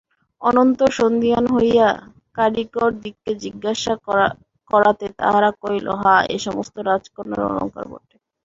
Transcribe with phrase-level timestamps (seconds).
[0.41, 1.87] অনন্তর সন্দিহান হইয়া
[2.37, 3.93] কারিকরদিগকে জিজ্ঞাসা
[4.71, 8.15] করাতে তাহারা কহিল হাঁ এ সমস্ত রাজকন্যার অলঙ্কার বটে।